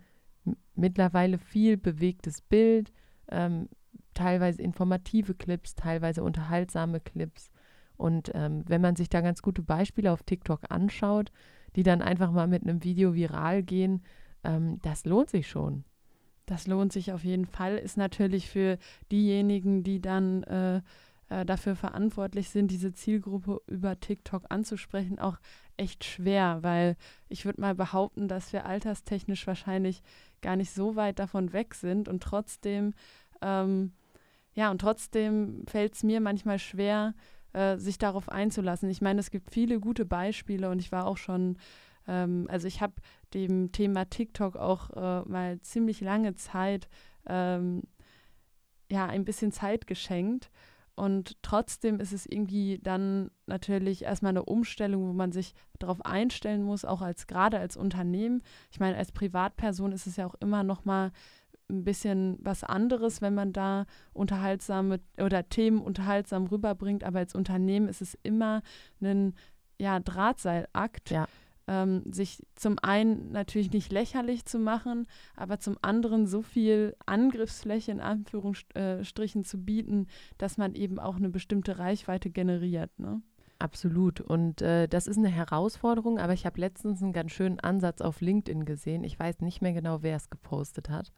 mittlerweile 0.76 1.38
viel 1.38 1.78
bewegtes 1.78 2.42
Bild, 2.42 2.92
ähm, 3.30 3.70
teilweise 4.14 4.62
informative 4.62 5.36
Clips, 5.36 5.76
teilweise 5.76 6.24
unterhaltsame 6.24 7.00
Clips. 7.00 7.50
Und 7.98 8.32
ähm, 8.34 8.64
wenn 8.68 8.82
man 8.82 8.96
sich 8.96 9.10
da 9.10 9.22
ganz 9.22 9.42
gute 9.42 9.62
Beispiele 9.62 10.12
auf 10.12 10.24
TikTok 10.24 10.62
anschaut, 10.70 11.32
die 11.76 11.84
dann 11.84 12.02
einfach 12.02 12.32
mal 12.32 12.48
mit 12.48 12.64
einem 12.64 12.84
Video 12.84 13.14
viral 13.14 13.64
gehen, 13.64 14.04
ähm, 14.44 14.80
das 14.82 15.06
lohnt 15.06 15.30
sich 15.30 15.48
schon. 15.48 15.86
Das 16.46 16.68
lohnt 16.68 16.92
sich 16.92 17.14
auf 17.14 17.24
jeden 17.24 17.46
Fall. 17.46 17.78
Ist 17.78 17.98
natürlich 17.98 18.50
für 18.50 18.78
diejenigen, 19.12 19.84
die 19.84 20.02
dann 20.02 20.44
äh, 20.44 20.82
äh, 21.30 21.46
dafür 21.46 21.76
verantwortlich 21.76 22.50
sind, 22.50 22.72
diese 22.72 22.92
Zielgruppe 22.92 23.62
über 23.68 24.00
TikTok 24.00 24.44
anzusprechen, 24.50 25.18
auch 25.18 25.38
echt 25.78 26.04
schwer, 26.04 26.60
weil 26.62 26.98
ich 27.30 27.46
würde 27.46 27.62
mal 27.62 27.74
behaupten, 27.74 28.28
dass 28.28 28.52
wir 28.52 28.66
alterstechnisch 28.66 29.48
wahrscheinlich 29.48 30.02
gar 30.42 30.56
nicht 30.56 30.72
so 30.72 30.96
weit 30.96 31.20
davon 31.20 31.54
weg 31.54 31.76
sind 31.76 32.08
und 32.08 32.24
trotzdem, 32.24 32.94
ähm, 33.42 33.94
ja, 34.54 34.72
und 34.72 34.82
trotzdem 34.82 35.64
fällt 35.68 35.96
es 35.96 36.04
mir 36.04 36.20
manchmal 36.20 36.60
schwer, 36.60 37.14
äh, 37.54 37.78
sich 37.78 37.98
darauf 37.98 38.30
einzulassen. 38.30 38.90
Ich 38.90 39.02
meine, 39.02 39.20
es 39.20 39.32
gibt 39.32 39.52
viele 39.52 39.80
gute 39.80 40.06
Beispiele 40.06 40.70
und 40.70 40.80
ich 40.80 40.92
war 40.92 41.06
auch 41.06 41.18
schon, 41.18 41.58
ähm, 42.08 42.48
also 42.50 42.68
ich 42.68 42.82
habe 42.82 42.94
dem 43.34 43.72
Thema 43.72 44.06
TikTok 44.10 44.56
auch 44.56 44.90
äh, 44.92 45.30
mal 45.30 45.60
ziemlich 45.62 46.02
lange 46.02 46.36
Zeit, 46.36 46.90
ähm, 47.28 47.84
ja, 48.92 49.06
ein 49.06 49.26
bisschen 49.26 49.52
Zeit 49.52 49.88
geschenkt 49.88 50.50
und 50.96 51.42
trotzdem 51.42 52.00
ist 52.00 52.14
es 52.14 52.26
irgendwie 52.26 52.80
dann 52.82 53.32
natürlich 53.46 54.04
erstmal 54.04 54.32
eine 54.32 54.44
Umstellung, 54.44 55.08
wo 55.08 55.14
man 55.14 55.32
sich 55.32 55.54
darauf 55.80 56.06
einstellen 56.06 56.64
muss, 56.64 56.86
auch 56.86 57.02
als 57.02 57.28
gerade 57.28 57.60
als 57.60 57.78
Unternehmen. 57.78 58.44
Ich 58.72 58.80
meine, 58.80 58.98
als 58.98 59.12
Privatperson 59.12 59.92
ist 59.92 60.08
es 60.08 60.18
ja 60.18 60.26
auch 60.26 60.36
immer 60.36 60.64
noch 60.64 60.86
mal 60.86 61.12
ein 61.70 61.84
bisschen 61.84 62.38
was 62.42 62.64
anderes, 62.64 63.22
wenn 63.22 63.34
man 63.34 63.54
da 63.54 63.86
unterhaltsame 64.14 65.00
oder 65.18 65.48
Themen 65.48 65.82
unterhaltsam 65.82 66.46
rüberbringt. 66.48 67.04
Aber 67.04 67.20
als 67.20 67.34
Unternehmen 67.34 67.88
ist 67.88 68.02
es 68.02 68.18
immer 68.24 68.62
ein 69.02 69.34
ja, 69.80 70.00
Drahtseilakt. 70.00 71.10
Ja. 71.10 71.28
Ähm, 71.68 72.04
sich 72.12 72.44
zum 72.56 72.80
einen 72.82 73.32
natürlich 73.32 73.72
nicht 73.72 73.92
lächerlich 73.92 74.46
zu 74.46 74.58
machen, 74.58 75.06
aber 75.36 75.60
zum 75.60 75.78
anderen 75.82 76.26
so 76.26 76.42
viel 76.42 76.96
Angriffsfläche 77.06 77.92
in 77.92 78.02
Anführungsstrichen 78.02 79.44
zu 79.44 79.64
bieten, 79.64 80.08
dass 80.38 80.58
man 80.58 80.74
eben 80.74 81.00
auch 81.00 81.18
eine 81.18 81.30
bestimmte 81.30 81.78
Reichweite 81.78 82.32
generiert. 82.32 82.98
Ne? 82.98 83.22
Absolut. 83.62 84.22
Und 84.22 84.64
äh, 84.64 84.88
das 84.88 85.06
ist 85.06 85.18
eine 85.18 85.30
Herausforderung, 85.30 86.18
aber 86.18 86.34
ich 86.34 86.48
habe 86.48 86.60
letztens 86.60 87.04
einen 87.04 87.14
ganz 87.14 87.32
schönen 87.32 87.60
Ansatz 87.60 88.02
auf 88.02 88.20
LinkedIn 88.20 88.66
gesehen. 88.66 89.04
Ich 89.04 89.20
weiß 89.20 89.42
nicht 89.42 89.62
mehr 89.62 89.74
genau, 89.74 90.02
wer 90.02 90.16
es 90.16 90.32
gepostet 90.32 90.90
hat, 90.90 91.12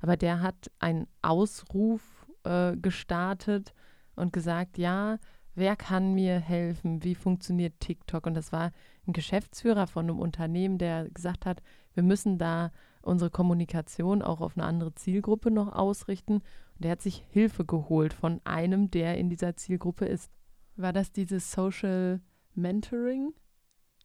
aber 0.00 0.16
der 0.16 0.40
hat 0.40 0.72
einen 0.80 1.06
Ausruf 1.22 2.26
äh, 2.42 2.76
gestartet 2.76 3.74
und 4.16 4.32
gesagt, 4.32 4.76
ja, 4.76 5.18
wer 5.54 5.76
kann 5.76 6.14
mir 6.14 6.38
helfen? 6.38 7.02
Wie 7.02 7.14
funktioniert 7.14 7.80
TikTok? 7.80 8.26
Und 8.26 8.34
das 8.34 8.52
war 8.52 8.72
ein 9.06 9.12
Geschäftsführer 9.12 9.86
von 9.86 10.08
einem 10.08 10.18
Unternehmen, 10.18 10.78
der 10.78 11.08
gesagt 11.10 11.46
hat, 11.46 11.62
wir 11.94 12.02
müssen 12.02 12.38
da 12.38 12.72
unsere 13.02 13.30
Kommunikation 13.30 14.22
auch 14.22 14.40
auf 14.40 14.56
eine 14.56 14.66
andere 14.66 14.94
Zielgruppe 14.94 15.50
noch 15.50 15.72
ausrichten. 15.72 16.36
Und 16.36 16.84
der 16.84 16.92
hat 16.92 17.02
sich 17.02 17.24
Hilfe 17.30 17.64
geholt 17.64 18.12
von 18.12 18.40
einem, 18.44 18.90
der 18.90 19.18
in 19.18 19.30
dieser 19.30 19.56
Zielgruppe 19.56 20.06
ist. 20.06 20.30
War 20.76 20.92
das 20.92 21.12
dieses 21.12 21.52
Social 21.52 22.20
Mentoring? 22.54 23.32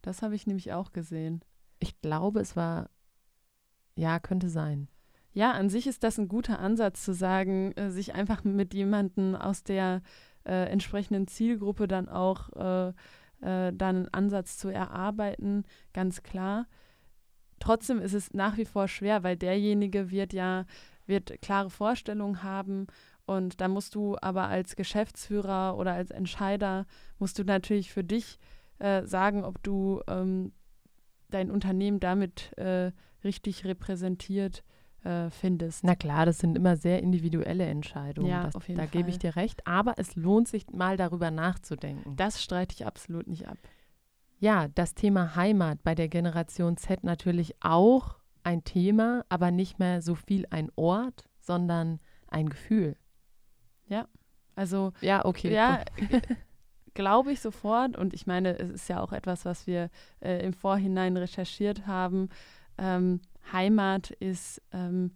Das 0.02 0.22
habe 0.22 0.34
ich 0.34 0.46
nämlich 0.46 0.72
auch 0.72 0.92
gesehen. 0.92 1.40
Ich 1.78 2.00
glaube, 2.00 2.40
es 2.40 2.56
war, 2.56 2.90
ja, 3.96 4.20
könnte 4.20 4.48
sein. 4.48 4.88
Ja, 5.32 5.52
an 5.52 5.68
sich 5.68 5.86
ist 5.86 6.02
das 6.02 6.18
ein 6.18 6.28
guter 6.28 6.58
Ansatz 6.58 7.04
zu 7.04 7.14
sagen, 7.14 7.72
äh, 7.72 7.90
sich 7.90 8.14
einfach 8.14 8.42
mit 8.42 8.74
jemandem 8.74 9.36
aus 9.36 9.62
der 9.62 10.02
äh, 10.44 10.66
entsprechenden 10.70 11.26
Zielgruppe 11.26 11.88
dann 11.88 12.08
auch 12.08 12.50
äh, 12.56 12.88
äh, 13.40 13.72
dann 13.72 13.96
einen 13.96 14.14
Ansatz 14.14 14.58
zu 14.58 14.68
erarbeiten, 14.68 15.64
ganz 15.92 16.22
klar. 16.22 16.66
Trotzdem 17.58 18.00
ist 18.00 18.14
es 18.14 18.32
nach 18.32 18.56
wie 18.56 18.64
vor 18.64 18.88
schwer, 18.88 19.22
weil 19.22 19.36
derjenige 19.36 20.10
wird 20.10 20.32
ja, 20.32 20.64
wird 21.06 21.40
klare 21.42 21.70
Vorstellungen 21.70 22.42
haben 22.42 22.86
und 23.26 23.60
da 23.60 23.68
musst 23.68 23.94
du 23.94 24.16
aber 24.20 24.48
als 24.48 24.76
Geschäftsführer 24.76 25.76
oder 25.76 25.92
als 25.92 26.10
Entscheider, 26.10 26.86
musst 27.18 27.38
du 27.38 27.44
natürlich 27.44 27.92
für 27.92 28.04
dich 28.04 28.38
äh, 28.78 29.04
sagen, 29.04 29.44
ob 29.44 29.62
du 29.62 30.02
ähm, 30.08 30.52
dein 31.28 31.50
Unternehmen 31.50 32.00
damit 32.00 32.56
äh, 32.58 32.92
richtig 33.22 33.64
repräsentiert 33.64 34.64
äh, 35.04 35.30
findest. 35.30 35.84
Na 35.84 35.94
klar, 35.94 36.26
das 36.26 36.38
sind 36.38 36.56
immer 36.56 36.76
sehr 36.76 37.02
individuelle 37.02 37.64
Entscheidungen. 37.66 38.28
Ja, 38.28 38.44
das, 38.44 38.54
auf 38.54 38.68
jeden 38.68 38.78
da 38.78 38.86
Fall. 38.86 38.92
gebe 38.92 39.10
ich 39.10 39.18
dir 39.18 39.36
recht. 39.36 39.66
Aber 39.66 39.94
es 39.96 40.16
lohnt 40.16 40.48
sich 40.48 40.68
mal 40.70 40.96
darüber 40.96 41.30
nachzudenken. 41.30 42.16
Das 42.16 42.42
streite 42.42 42.74
ich 42.74 42.86
absolut 42.86 43.26
nicht 43.26 43.48
ab. 43.48 43.58
Ja, 44.38 44.68
das 44.68 44.94
Thema 44.94 45.36
Heimat 45.36 45.82
bei 45.82 45.94
der 45.94 46.08
Generation 46.08 46.76
Z 46.76 47.04
natürlich 47.04 47.54
auch 47.60 48.16
ein 48.42 48.64
Thema, 48.64 49.24
aber 49.28 49.50
nicht 49.50 49.78
mehr 49.78 50.00
so 50.00 50.14
viel 50.14 50.46
ein 50.50 50.70
Ort, 50.76 51.24
sondern 51.40 52.00
ein 52.28 52.48
Gefühl. 52.48 52.96
Ja, 53.86 54.06
also 54.56 54.92
Ja, 55.00 55.24
okay. 55.24 55.52
ja, 55.52 55.84
glaube 56.94 57.32
ich 57.32 57.40
sofort. 57.40 57.96
Und 57.96 58.14
ich 58.14 58.26
meine, 58.26 58.58
es 58.58 58.70
ist 58.70 58.88
ja 58.88 59.00
auch 59.02 59.12
etwas, 59.12 59.44
was 59.44 59.66
wir 59.66 59.90
äh, 60.20 60.44
im 60.44 60.52
Vorhinein 60.52 61.16
recherchiert 61.16 61.86
haben. 61.86 62.28
Ähm, 62.78 63.20
Heimat 63.52 64.10
ist, 64.10 64.62
ähm, 64.72 65.12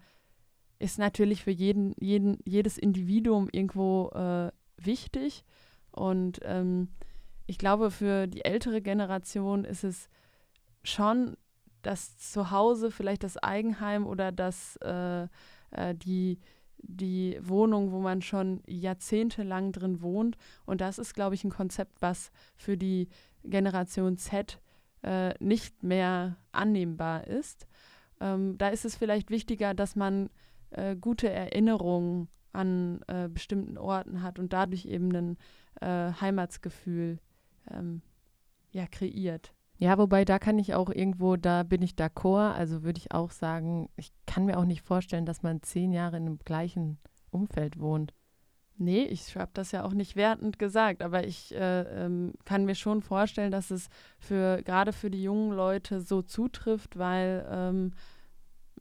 ist 0.78 0.98
natürlich 0.98 1.44
für 1.44 1.50
jeden, 1.50 1.94
jeden, 1.98 2.38
jedes 2.44 2.78
Individuum 2.78 3.48
irgendwo 3.52 4.10
äh, 4.10 4.50
wichtig. 4.76 5.44
Und 5.90 6.40
ähm, 6.42 6.88
ich 7.46 7.58
glaube, 7.58 7.90
für 7.90 8.26
die 8.26 8.44
ältere 8.44 8.82
Generation 8.82 9.64
ist 9.64 9.84
es 9.84 10.08
schon 10.82 11.36
das 11.82 12.16
Zuhause, 12.18 12.90
vielleicht 12.90 13.22
das 13.22 13.36
Eigenheim 13.36 14.06
oder 14.06 14.32
das, 14.32 14.76
äh, 14.76 15.24
äh, 15.70 15.94
die, 15.94 16.38
die 16.78 17.38
Wohnung, 17.42 17.92
wo 17.92 18.00
man 18.00 18.22
schon 18.22 18.62
jahrzehntelang 18.66 19.72
drin 19.72 20.00
wohnt. 20.02 20.36
Und 20.66 20.80
das 20.80 20.98
ist, 20.98 21.14
glaube 21.14 21.34
ich, 21.34 21.44
ein 21.44 21.50
Konzept, 21.50 22.00
was 22.00 22.30
für 22.56 22.76
die 22.76 23.08
Generation 23.44 24.16
Z 24.16 24.60
äh, 25.02 25.34
nicht 25.38 25.82
mehr 25.82 26.36
annehmbar 26.52 27.26
ist. 27.26 27.66
Ähm, 28.20 28.56
da 28.58 28.68
ist 28.68 28.84
es 28.84 28.96
vielleicht 28.96 29.30
wichtiger, 29.30 29.74
dass 29.74 29.96
man 29.96 30.30
äh, 30.70 30.96
gute 30.96 31.28
Erinnerungen 31.28 32.28
an 32.52 33.00
äh, 33.08 33.28
bestimmten 33.28 33.76
Orten 33.78 34.22
hat 34.22 34.38
und 34.38 34.52
dadurch 34.52 34.86
eben 34.86 35.14
ein 35.14 35.36
äh, 35.80 36.12
Heimatsgefühl 36.20 37.18
ähm, 37.70 38.02
ja, 38.70 38.86
kreiert. 38.86 39.52
Ja, 39.78 39.98
wobei 39.98 40.24
da 40.24 40.38
kann 40.38 40.58
ich 40.58 40.74
auch 40.74 40.88
irgendwo, 40.88 41.36
da 41.36 41.62
bin 41.64 41.82
ich 41.82 41.92
d'accord. 41.92 42.52
Also 42.52 42.84
würde 42.84 42.98
ich 42.98 43.12
auch 43.12 43.30
sagen, 43.30 43.88
ich 43.96 44.12
kann 44.26 44.46
mir 44.46 44.58
auch 44.58 44.64
nicht 44.64 44.82
vorstellen, 44.82 45.26
dass 45.26 45.42
man 45.42 45.62
zehn 45.62 45.92
Jahre 45.92 46.16
in 46.16 46.24
dem 46.26 46.38
gleichen 46.38 46.98
Umfeld 47.30 47.78
wohnt. 47.80 48.14
Nee, 48.76 49.04
ich 49.04 49.36
habe 49.36 49.52
das 49.54 49.70
ja 49.70 49.84
auch 49.84 49.92
nicht 49.92 50.16
wertend 50.16 50.58
gesagt, 50.58 51.02
aber 51.02 51.24
ich 51.24 51.54
äh, 51.54 51.82
ähm, 52.04 52.32
kann 52.44 52.64
mir 52.64 52.74
schon 52.74 53.02
vorstellen, 53.02 53.52
dass 53.52 53.70
es 53.70 53.88
für 54.18 54.62
gerade 54.62 54.92
für 54.92 55.10
die 55.10 55.22
jungen 55.22 55.52
Leute 55.52 56.00
so 56.00 56.22
zutrifft, 56.22 56.98
weil 56.98 57.46
ähm, 57.48 57.92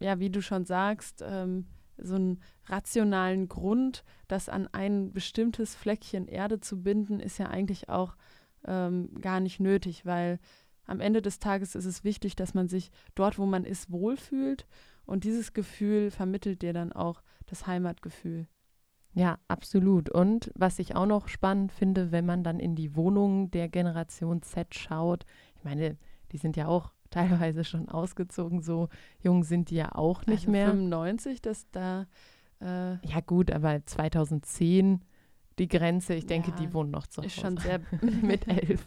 ja, 0.00 0.18
wie 0.18 0.30
du 0.30 0.42
schon 0.42 0.64
sagst, 0.64 1.22
ähm, 1.24 1.66
so 1.96 2.16
einen 2.16 2.40
rationalen 2.66 3.46
Grund, 3.46 4.04
das 4.26 4.48
an 4.48 4.68
ein 4.72 5.12
bestimmtes 5.12 5.76
Fleckchen 5.76 6.26
Erde 6.26 6.58
zu 6.58 6.82
binden, 6.82 7.20
ist 7.20 7.38
ja 7.38 7.46
eigentlich 7.46 7.88
auch 7.88 8.16
ähm, 8.66 9.14
gar 9.20 9.38
nicht 9.38 9.60
nötig, 9.60 10.04
weil 10.04 10.40
am 10.86 11.00
Ende 11.00 11.22
des 11.22 11.38
Tages 11.38 11.76
ist 11.76 11.84
es 11.84 12.02
wichtig, 12.02 12.34
dass 12.34 12.52
man 12.52 12.68
sich 12.68 12.90
dort, 13.14 13.38
wo 13.38 13.46
man 13.46 13.64
ist, 13.64 13.92
wohlfühlt 13.92 14.66
und 15.06 15.22
dieses 15.24 15.52
Gefühl 15.52 16.10
vermittelt 16.10 16.62
dir 16.62 16.72
dann 16.72 16.92
auch 16.92 17.22
das 17.46 17.66
Heimatgefühl. 17.68 18.48
Ja, 19.14 19.38
absolut. 19.48 20.10
Und 20.10 20.50
was 20.56 20.78
ich 20.80 20.96
auch 20.96 21.06
noch 21.06 21.28
spannend 21.28 21.70
finde, 21.72 22.10
wenn 22.12 22.26
man 22.26 22.42
dann 22.42 22.58
in 22.58 22.74
die 22.74 22.96
Wohnungen 22.96 23.50
der 23.50 23.68
Generation 23.68 24.42
Z 24.42 24.74
schaut, 24.74 25.24
ich 25.56 25.64
meine, 25.64 25.96
die 26.32 26.36
sind 26.38 26.56
ja 26.56 26.66
auch 26.66 26.92
teilweise 27.10 27.62
schon 27.64 27.88
ausgezogen, 27.88 28.60
so 28.60 28.88
jung 29.20 29.44
sind 29.44 29.70
die 29.70 29.76
ja 29.76 29.94
auch 29.94 30.26
nicht 30.26 30.40
also 30.48 30.50
mehr. 30.50 30.66
95, 30.66 31.40
dass 31.42 31.70
da 31.70 32.06
äh, 32.60 32.94
Ja 33.06 33.20
gut, 33.24 33.52
aber 33.52 33.86
2010 33.86 35.04
die 35.60 35.68
Grenze, 35.68 36.14
ich 36.14 36.26
denke, 36.26 36.50
Ja, 36.50 36.56
die 36.56 36.72
wohnen 36.74 36.90
noch 36.90 37.06
zu 37.06 37.18
Hause. 37.22 37.26
ist 37.28 37.40
schon 37.40 37.56
sehr 37.58 37.80
mit 38.22 38.48
elf. 38.48 38.84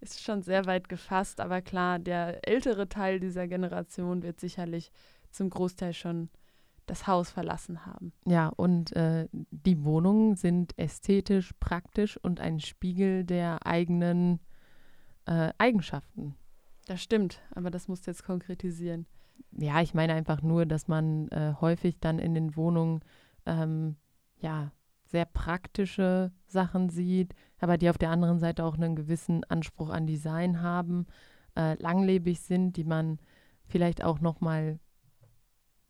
ist 0.00 0.22
schon 0.22 0.42
sehr 0.42 0.66
weit 0.66 0.90
gefasst, 0.90 1.40
aber 1.40 1.62
klar, 1.62 1.98
der 1.98 2.46
ältere 2.46 2.88
Teil 2.90 3.18
dieser 3.18 3.48
Generation 3.48 4.22
wird 4.22 4.40
sicherlich 4.40 4.92
zum 5.30 5.48
Großteil 5.48 5.94
schon 5.94 6.28
das 6.90 7.06
Haus 7.06 7.30
verlassen 7.30 7.86
haben. 7.86 8.12
Ja, 8.26 8.48
und 8.48 8.94
äh, 8.96 9.28
die 9.32 9.84
Wohnungen 9.84 10.34
sind 10.34 10.76
ästhetisch, 10.76 11.52
praktisch 11.60 12.16
und 12.16 12.40
ein 12.40 12.58
Spiegel 12.58 13.24
der 13.24 13.64
eigenen 13.64 14.40
äh, 15.26 15.52
Eigenschaften. 15.56 16.34
Das 16.86 17.00
stimmt, 17.00 17.40
aber 17.54 17.70
das 17.70 17.86
musst 17.86 18.06
du 18.06 18.10
jetzt 18.10 18.24
konkretisieren. 18.24 19.06
Ja, 19.52 19.80
ich 19.80 19.94
meine 19.94 20.14
einfach 20.14 20.42
nur, 20.42 20.66
dass 20.66 20.88
man 20.88 21.28
äh, 21.28 21.54
häufig 21.60 22.00
dann 22.00 22.18
in 22.18 22.34
den 22.34 22.56
Wohnungen 22.56 23.02
ähm, 23.46 23.94
ja 24.40 24.72
sehr 25.04 25.26
praktische 25.26 26.32
Sachen 26.46 26.88
sieht, 26.88 27.34
aber 27.60 27.78
die 27.78 27.88
auf 27.88 27.98
der 27.98 28.10
anderen 28.10 28.40
Seite 28.40 28.64
auch 28.64 28.74
einen 28.74 28.96
gewissen 28.96 29.44
Anspruch 29.44 29.90
an 29.90 30.08
Design 30.08 30.60
haben, 30.60 31.06
äh, 31.56 31.80
langlebig 31.80 32.40
sind, 32.40 32.76
die 32.76 32.84
man 32.84 33.20
vielleicht 33.66 34.02
auch 34.02 34.20
noch 34.20 34.40
mal 34.40 34.80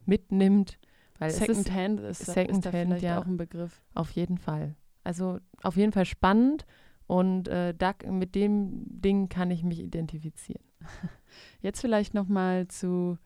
mitnimmt, 0.04 0.78
weil 1.20 1.30
es 1.30 1.40
ist 1.40 1.46
Secondhand 1.46 2.00
ist, 2.00 2.20
ist 2.20 2.28
da 2.28 2.32
Secondhand, 2.32 2.74
vielleicht 2.74 3.02
ja. 3.02 3.20
auch 3.20 3.26
ein 3.26 3.36
Begriff. 3.36 3.80
auf 3.94 4.10
jeden 4.12 4.38
Fall. 4.38 4.74
Also 5.04 5.38
auf 5.62 5.76
jeden 5.76 5.92
Fall 5.92 6.04
spannend 6.04 6.66
und 7.06 7.48
äh, 7.48 7.74
da, 7.74 7.94
mit 8.08 8.34
dem 8.34 8.84
Ding 8.86 9.28
kann 9.28 9.50
ich 9.50 9.62
mich 9.62 9.80
identifizieren. 9.80 10.64
Jetzt 11.60 11.80
vielleicht 11.80 12.14
noch 12.14 12.26
mal 12.26 12.68
zu 12.68 13.18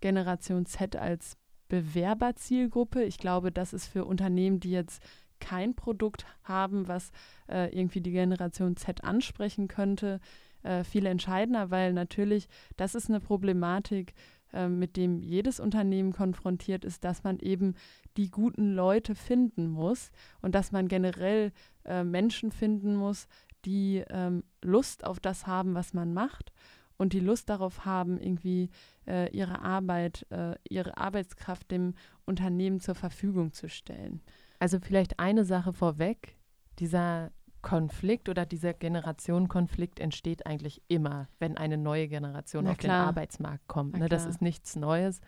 Generation 0.00 0.66
Z 0.66 0.96
als 0.96 1.36
Bewerberzielgruppe. 1.68 3.04
Ich 3.04 3.18
glaube, 3.18 3.52
das 3.52 3.72
ist 3.72 3.86
für 3.86 4.04
Unternehmen, 4.04 4.60
die 4.60 4.72
jetzt 4.72 5.02
kein 5.38 5.74
Produkt 5.74 6.26
haben, 6.42 6.88
was 6.88 7.12
äh, 7.48 7.74
irgendwie 7.76 8.00
die 8.00 8.12
Generation 8.12 8.76
Z 8.76 9.04
ansprechen 9.04 9.68
könnte, 9.68 10.20
äh, 10.62 10.84
viel 10.84 11.06
entscheidender, 11.06 11.70
weil 11.70 11.92
natürlich 11.92 12.48
das 12.76 12.94
ist 12.94 13.08
eine 13.08 13.20
Problematik, 13.20 14.14
äh, 14.52 14.68
mit 14.68 14.96
dem 14.96 15.20
jedes 15.20 15.60
Unternehmen 15.60 16.12
konfrontiert 16.12 16.84
ist, 16.84 17.04
dass 17.04 17.24
man 17.24 17.38
eben 17.38 17.74
die 18.16 18.30
guten 18.30 18.72
Leute 18.74 19.14
finden 19.14 19.68
muss 19.68 20.10
und 20.42 20.54
dass 20.54 20.72
man 20.72 20.88
generell 20.88 21.52
äh, 21.84 22.04
Menschen 22.04 22.50
finden 22.50 22.96
muss, 22.96 23.28
die 23.64 24.04
ähm, 24.08 24.44
Lust 24.62 25.04
auf 25.04 25.20
das 25.20 25.46
haben, 25.46 25.74
was 25.74 25.92
man 25.94 26.12
macht 26.14 26.52
und 26.96 27.14
die 27.14 27.20
Lust 27.20 27.48
darauf 27.48 27.84
haben, 27.84 28.18
irgendwie 28.18 28.68
äh, 29.06 29.30
ihre 29.34 29.62
Arbeit, 29.62 30.26
äh, 30.30 30.54
ihre 30.68 30.98
Arbeitskraft 30.98 31.70
dem 31.70 31.94
Unternehmen 32.26 32.80
zur 32.80 32.94
Verfügung 32.94 33.52
zu 33.52 33.68
stellen. 33.68 34.20
Also 34.58 34.78
vielleicht 34.80 35.18
eine 35.18 35.44
Sache 35.46 35.72
vorweg, 35.72 36.36
dieser 36.78 37.32
Konflikt 37.62 38.28
oder 38.28 38.46
dieser 38.46 38.72
Generationenkonflikt 38.74 40.00
entsteht 40.00 40.46
eigentlich 40.46 40.82
immer, 40.88 41.28
wenn 41.38 41.56
eine 41.56 41.76
neue 41.76 42.08
Generation 42.08 42.64
Na 42.64 42.72
auf 42.72 42.78
klar. 42.78 43.02
den 43.02 43.08
Arbeitsmarkt 43.08 43.66
kommt. 43.68 43.98
Ne? 43.98 44.08
Das 44.08 44.26
ist 44.26 44.40
nichts 44.40 44.76
Neues. 44.76 45.20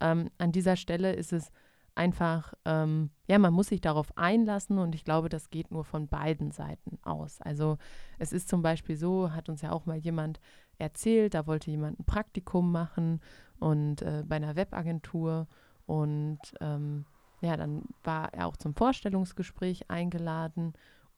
Ähm, 0.00 0.30
an 0.38 0.52
dieser 0.52 0.76
Stelle 0.76 1.12
ist 1.14 1.32
es 1.32 1.50
einfach, 1.94 2.54
ähm, 2.64 3.10
ja, 3.26 3.38
man 3.38 3.52
muss 3.52 3.68
sich 3.68 3.80
darauf 3.80 4.16
einlassen 4.16 4.78
und 4.78 4.94
ich 4.94 5.04
glaube, 5.04 5.28
das 5.28 5.50
geht 5.50 5.70
nur 5.70 5.84
von 5.84 6.08
beiden 6.08 6.50
Seiten 6.50 6.98
aus. 7.02 7.40
Also 7.40 7.78
es 8.18 8.32
ist 8.32 8.48
zum 8.48 8.62
Beispiel 8.62 8.96
so, 8.96 9.32
hat 9.32 9.48
uns 9.48 9.62
ja 9.62 9.72
auch 9.72 9.86
mal 9.86 9.98
jemand 9.98 10.40
erzählt, 10.78 11.34
da 11.34 11.46
wollte 11.46 11.70
jemand 11.70 12.00
ein 12.00 12.04
Praktikum 12.04 12.72
machen 12.72 13.20
und 13.58 14.02
äh, 14.02 14.24
bei 14.26 14.36
einer 14.36 14.56
Webagentur 14.56 15.46
und 15.86 16.40
ähm, 16.60 17.04
ja, 17.40 17.56
dann 17.56 17.82
war 18.04 18.32
er 18.32 18.46
auch 18.46 18.56
zum 18.56 18.74
Vorstellungsgespräch 18.74 19.90
eingeladen 19.90 20.72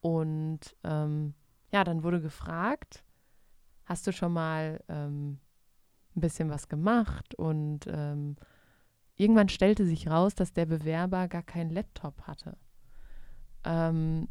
und 0.05 0.61
ähm, 0.85 1.33
ja, 1.73 1.83
dann 1.83 2.03
wurde 2.03 2.21
gefragt, 2.21 3.03
hast 3.87 4.07
du 4.07 4.13
schon 4.13 4.35
mal 4.35 4.85
ähm, 4.87 5.39
ein 6.15 6.21
bisschen 6.21 6.51
was 6.51 6.69
gemacht? 6.69 7.35
Und 7.37 7.87
ähm, 7.87 8.37
irgendwann 9.17 9.49
stellte 9.49 9.87
sich 9.87 10.11
raus, 10.11 10.35
dass 10.35 10.53
der 10.53 10.67
Bewerber 10.67 11.27
gar 11.29 11.43
keinen 11.43 11.71
Laptop 11.71 12.21
hatte. 12.27 12.59
Ähm, 13.65 14.29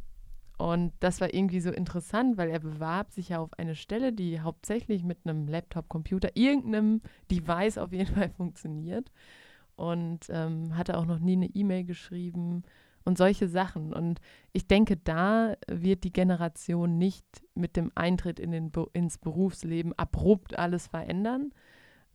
und 0.59 0.93
das 0.99 1.21
war 1.21 1.33
irgendwie 1.33 1.59
so 1.59 1.71
interessant, 1.71 2.37
weil 2.37 2.51
er 2.51 2.59
bewarb 2.59 3.11
sich 3.11 3.29
ja 3.29 3.39
auf 3.39 3.57
eine 3.57 3.73
Stelle, 3.73 4.13
die 4.13 4.41
hauptsächlich 4.41 5.03
mit 5.03 5.25
einem 5.25 5.47
Laptop, 5.47 5.89
Computer, 5.89 6.37
irgendeinem 6.37 7.01
Device 7.31 7.79
auf 7.79 7.91
jeden 7.91 8.13
Fall 8.15 8.29
funktioniert. 8.29 9.11
Und 9.75 10.27
ähm, 10.29 10.77
hatte 10.77 10.99
auch 10.99 11.05
noch 11.05 11.17
nie 11.17 11.33
eine 11.33 11.47
E-Mail 11.47 11.83
geschrieben 11.83 12.63
und 13.05 13.17
solche 13.17 13.47
Sachen. 13.47 13.93
Und 13.93 14.19
ich 14.51 14.67
denke, 14.67 14.97
da 14.97 15.55
wird 15.67 16.03
die 16.03 16.13
Generation 16.13 16.97
nicht 16.97 17.25
mit 17.55 17.75
dem 17.75 17.91
Eintritt 17.95 18.39
in 18.39 18.51
den, 18.51 18.71
ins 18.93 19.17
Berufsleben 19.17 19.93
abrupt 19.97 20.57
alles 20.57 20.87
verändern. 20.87 21.53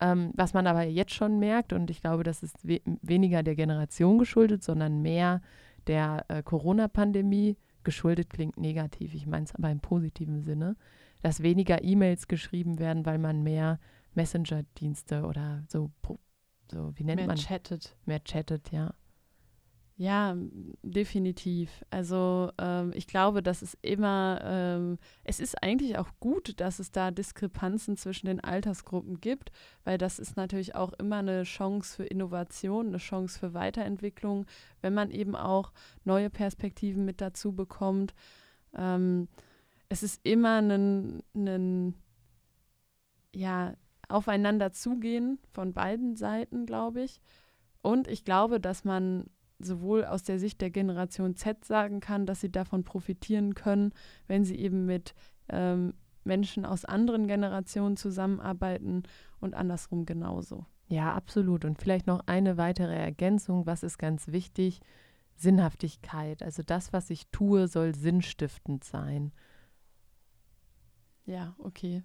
Ähm, 0.01 0.31
was 0.35 0.55
man 0.55 0.67
aber 0.67 0.85
jetzt 0.85 1.13
schon 1.13 1.39
merkt, 1.39 1.73
und 1.73 1.91
ich 1.91 2.01
glaube, 2.01 2.23
das 2.23 2.43
ist 2.43 2.57
we 2.67 2.81
weniger 3.03 3.43
der 3.43 3.57
Generation 3.57 4.19
geschuldet, 4.19 4.63
sondern 4.63 5.03
mehr 5.03 5.43
der 5.87 6.25
äh, 6.29 6.43
Corona-Pandemie. 6.43 7.57
Geschuldet 7.85 8.31
klingt 8.31 8.59
negativ, 8.59 9.15
ich 9.15 9.27
meine 9.27 9.45
es 9.45 9.55
aber 9.55 9.71
im 9.71 9.81
positiven 9.81 10.43
Sinne, 10.43 10.77
dass 11.23 11.43
weniger 11.43 11.83
E-Mails 11.83 12.29
geschrieben 12.29 12.79
werden, 12.79 13.07
weil 13.07 13.19
man 13.19 13.43
mehr 13.43 13.79
Messenger-Dienste 14.15 15.25
oder 15.25 15.63
so, 15.69 15.91
so 16.71 16.93
wie 16.97 17.05
nennt 17.05 17.19
Mehr 17.19 17.27
man, 17.29 17.37
chattet. 17.37 17.97
mehr 18.05 18.23
chattet, 18.23 18.71
ja. 18.73 18.93
Ja, 20.01 20.37
definitiv. 20.85 21.85
Also 21.91 22.53
ähm, 22.57 22.93
ich 22.95 23.09
glaube, 23.09 23.43
dass 23.43 23.63
es 23.63 23.77
immer, 23.83 24.41
ähm, 24.45 24.99
es 25.25 25.41
ist 25.41 25.61
eigentlich 25.61 25.99
auch 25.99 26.11
gut, 26.21 26.61
dass 26.61 26.79
es 26.79 26.93
da 26.93 27.11
Diskrepanzen 27.11 27.97
zwischen 27.97 28.27
den 28.27 28.39
Altersgruppen 28.39 29.21
gibt, 29.21 29.51
weil 29.83 29.99
das 29.99 30.21
ist 30.21 30.37
natürlich 30.37 30.77
auch 30.77 30.93
immer 30.93 31.17
eine 31.17 31.43
Chance 31.43 31.97
für 31.97 32.05
Innovation, 32.05 32.87
eine 32.87 32.99
Chance 32.99 33.41
für 33.41 33.55
Weiterentwicklung, 33.55 34.47
wenn 34.83 34.95
man 34.95 35.11
eben 35.11 35.35
auch 35.35 35.73
neue 36.05 36.31
Perspektiven 36.31 37.05
mit 37.05 37.21
dazu 37.21 37.53
bekommt. 37.53 38.15
Ähm, 38.77 39.27
es 39.89 40.05
ist 40.05 40.21
immer 40.23 40.63
ein, 40.63 41.25
ein 41.35 41.95
ja, 43.35 43.75
aufeinander 44.09 44.71
zugehen 44.71 45.41
von 45.51 45.73
beiden 45.73 46.15
Seiten, 46.15 46.67
glaube 46.67 47.03
ich. 47.03 47.21
Und 47.83 48.07
ich 48.07 48.25
glaube, 48.25 48.61
dass 48.61 48.85
man 48.85 49.27
sowohl 49.59 50.05
aus 50.05 50.23
der 50.23 50.39
Sicht 50.39 50.61
der 50.61 50.71
Generation 50.71 51.35
Z 51.35 51.65
sagen 51.65 52.01
kann, 52.01 52.27
dass 52.27 52.41
sie 52.41 52.51
davon 52.51 52.85
profitieren 52.85 53.55
können, 53.55 53.93
wenn 54.27 54.45
sie 54.45 54.57
eben 54.57 54.87
mit 54.87 55.15
ähm, 55.49 55.95
Menschen 56.25 56.65
aus 56.65 56.85
anderen 56.85 57.27
Generationen 57.27 57.97
zusammenarbeiten 57.97 59.03
und 59.41 59.55
andersrum 59.55 60.07
genauso. 60.07 60.67
Ja, 60.89 61.15
absolut. 61.15 61.65
Und 61.65 61.81
vielleicht 61.81 62.07
noch 62.07 62.23
eine 62.27 62.57
weitere 62.57 62.95
Ergänzung, 62.95 63.67
was 63.67 63.83
ist 63.83 63.99
ganz 63.99 64.29
wichtig? 64.29 64.81
Sinnhaftigkeit. 65.37 66.43
Also 66.43 66.63
das, 66.63 66.93
was 66.93 67.11
ich 67.11 67.29
tue, 67.29 67.69
soll 67.69 67.95
sinnstiftend 67.95 68.85
sein. 68.85 69.33
Ja, 71.27 71.55
okay. 71.59 72.03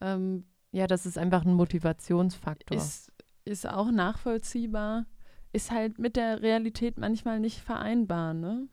Ähm, 0.00 0.44
Ja, 0.72 0.86
das 0.86 1.06
ist 1.06 1.18
einfach 1.18 1.44
ein 1.44 1.54
Motivationsfaktor. 1.54 2.76
ist, 2.76 3.12
ist 3.44 3.68
auch 3.68 3.90
nachvollziehbar. 3.90 5.06
Ist 5.52 5.70
halt 5.70 5.98
mit 5.98 6.16
der 6.16 6.42
Realität 6.42 6.98
manchmal 6.98 7.40
nicht 7.40 7.60
vereinbar, 7.60 8.34
ne? 8.34 8.68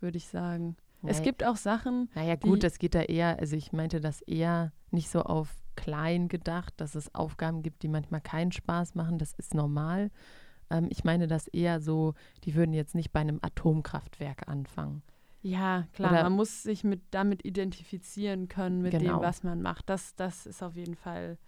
Würde 0.00 0.16
ich 0.16 0.28
sagen. 0.28 0.76
Es 1.02 1.18
Naja- 1.18 1.24
gibt 1.24 1.44
auch 1.44 1.56
Sachen, 1.56 2.08
Naja, 2.14 2.36
gut, 2.36 2.62
das 2.62 2.78
geht 2.78 2.94
da 2.94 3.00
eher, 3.02 3.38
also 3.38 3.56
ich 3.56 3.72
meinte 3.72 4.00
das 4.00 4.20
eher 4.22 4.72
nicht 4.90 5.08
so 5.10 5.22
auf 5.22 5.54
klein 5.76 6.28
gedacht, 6.28 6.74
dass 6.76 6.94
es 6.94 7.14
Aufgaben 7.14 7.62
gibt, 7.62 7.82
die 7.82 7.88
manchmal 7.88 8.20
keinen 8.20 8.52
Spaß 8.52 8.94
machen, 8.94 9.18
das 9.18 9.32
ist 9.32 9.54
normal. 9.54 10.10
Ähm, 10.68 10.88
ich 10.90 11.02
meine 11.04 11.26
das 11.26 11.48
eher 11.48 11.80
so, 11.80 12.14
die 12.44 12.54
würden 12.54 12.74
jetzt 12.74 12.94
nicht 12.94 13.12
bei 13.12 13.20
einem 13.20 13.38
Atomkraftwerk 13.40 14.46
anfangen. 14.46 15.02
Ja, 15.42 15.86
klar, 15.94 16.10
Oder- 16.12 16.22
man 16.24 16.32
muss 16.34 16.62
sich 16.62 16.84
mit, 16.84 17.00
damit 17.12 17.46
identifizieren 17.46 18.48
können, 18.48 18.82
mit 18.82 18.92
Genau. 18.92 19.16
dem, 19.18 19.22
was 19.22 19.42
man 19.42 19.62
macht. 19.62 19.88
Das, 19.88 20.14
das 20.16 20.44
ist 20.44 20.62
auf 20.62 20.76
jeden 20.76 20.96
Fall 20.96 21.38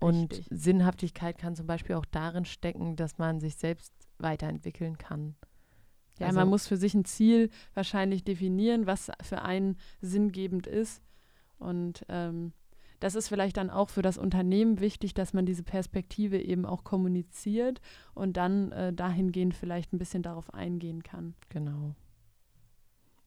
Und 0.00 0.32
richtig. 0.32 0.46
Sinnhaftigkeit 0.50 1.38
kann 1.38 1.54
zum 1.54 1.68
Beispiel 1.68 1.94
auch 1.94 2.04
darin 2.06 2.44
stecken, 2.44 2.96
dass 2.96 3.16
man 3.18 3.38
sich 3.40 3.54
selbst 3.56 3.92
weiterentwickeln 4.18 4.98
kann. 4.98 5.34
Ja, 6.18 6.26
Also- 6.28 6.38
man 6.40 6.48
muss 6.48 6.66
für 6.66 6.76
sich 6.76 6.94
ein 6.94 7.04
Ziel 7.04 7.50
wahrscheinlich 7.74 8.24
definieren, 8.24 8.86
was 8.86 9.10
für 9.22 9.42
einen 9.42 9.76
sinngebend 10.00 10.66
ist. 10.66 11.02
Und 11.58 12.04
ähm, 12.08 12.52
das 13.00 13.14
ist 13.14 13.28
vielleicht 13.28 13.56
dann 13.56 13.70
auch 13.70 13.90
für 13.90 14.02
das 14.02 14.18
Unternehmen 14.18 14.80
wichtig, 14.80 15.14
dass 15.14 15.32
man 15.32 15.46
diese 15.46 15.62
Perspektive 15.62 16.40
eben 16.40 16.66
auch 16.66 16.82
kommuniziert 16.82 17.80
und 18.14 18.36
dann 18.36 18.72
äh, 18.72 18.92
dahingehend 18.92 19.54
vielleicht 19.54 19.92
ein 19.92 19.98
bisschen 19.98 20.22
darauf 20.22 20.52
eingehen 20.52 21.02
kann. 21.02 21.34
Genau. 21.48 21.94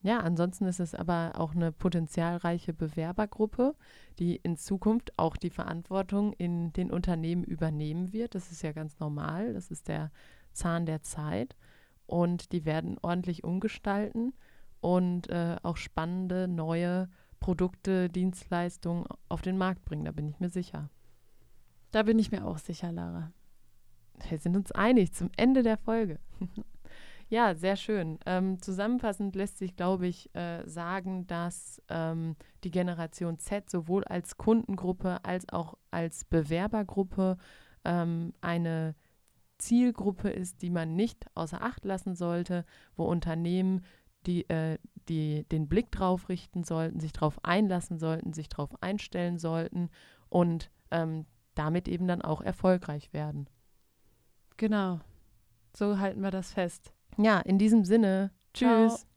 Ja, 0.03 0.19
ansonsten 0.19 0.65
ist 0.65 0.79
es 0.79 0.95
aber 0.95 1.33
auch 1.35 1.53
eine 1.53 1.71
potenzialreiche 1.71 2.73
Bewerbergruppe, 2.73 3.75
die 4.17 4.35
in 4.37 4.57
Zukunft 4.57 5.13
auch 5.17 5.37
die 5.37 5.51
Verantwortung 5.51 6.33
in 6.33 6.73
den 6.73 6.89
Unternehmen 6.89 7.43
übernehmen 7.43 8.11
wird. 8.11 8.33
Das 8.33 8.51
ist 8.51 8.63
ja 8.63 8.71
ganz 8.71 8.99
normal. 8.99 9.53
Das 9.53 9.69
ist 9.69 9.87
der 9.87 10.11
Zahn 10.53 10.85
der 10.85 11.01
Zeit. 11.01 11.55
Und 12.05 12.51
die 12.51 12.65
werden 12.65 12.97
ordentlich 13.01 13.43
umgestalten 13.43 14.33
und 14.81 15.29
äh, 15.29 15.55
auch 15.63 15.77
spannende 15.77 16.47
neue 16.47 17.09
Produkte, 17.39 18.09
Dienstleistungen 18.09 19.05
auf 19.29 19.41
den 19.41 19.57
Markt 19.57 19.85
bringen. 19.85 20.05
Da 20.05 20.11
bin 20.11 20.27
ich 20.27 20.39
mir 20.39 20.49
sicher. 20.49 20.89
Da 21.91 22.03
bin 22.03 22.19
ich 22.19 22.31
mir 22.31 22.45
auch 22.45 22.57
sicher, 22.57 22.91
Lara. 22.91 23.31
Wir 24.29 24.37
sind 24.39 24.55
uns 24.55 24.71
einig 24.71 25.13
zum 25.13 25.29
Ende 25.35 25.63
der 25.63 25.77
Folge. 25.77 26.19
ja, 27.29 27.55
sehr 27.55 27.75
schön. 27.75 28.19
Ähm, 28.25 28.61
zusammenfassend 28.61 29.35
lässt 29.35 29.57
sich, 29.57 29.75
glaube 29.75 30.07
ich, 30.07 30.33
äh, 30.35 30.67
sagen, 30.67 31.27
dass 31.27 31.81
ähm, 31.89 32.35
die 32.63 32.71
Generation 32.71 33.39
Z 33.39 33.69
sowohl 33.69 34.03
als 34.03 34.37
Kundengruppe 34.37 35.23
als 35.25 35.49
auch 35.49 35.75
als 35.89 36.25
Bewerbergruppe 36.25 37.37
ähm, 37.83 38.33
eine 38.41 38.95
Zielgruppe 39.61 40.29
ist, 40.29 40.61
die 40.61 40.69
man 40.69 40.95
nicht 40.95 41.25
außer 41.35 41.61
Acht 41.61 41.85
lassen 41.85 42.15
sollte, 42.15 42.65
wo 42.95 43.05
Unternehmen 43.05 43.83
die, 44.25 44.47
äh, 44.49 44.77
die 45.09 45.45
den 45.49 45.67
Blick 45.67 45.91
drauf 45.91 46.29
richten 46.29 46.63
sollten, 46.63 46.99
sich 46.99 47.13
darauf 47.13 47.43
einlassen 47.43 47.97
sollten, 47.97 48.33
sich 48.33 48.49
darauf 48.49 48.81
einstellen 48.81 49.37
sollten 49.37 49.89
und 50.29 50.71
ähm, 50.91 51.25
damit 51.55 51.87
eben 51.87 52.07
dann 52.07 52.21
auch 52.21 52.41
erfolgreich 52.41 53.13
werden. 53.13 53.49
Genau. 54.57 54.99
So 55.75 55.99
halten 55.99 56.21
wir 56.21 56.31
das 56.31 56.53
fest. 56.53 56.93
Ja, 57.17 57.39
in 57.39 57.57
diesem 57.57 57.85
Sinne, 57.85 58.31
Ciao. 58.53 58.87
tschüss. 58.87 59.07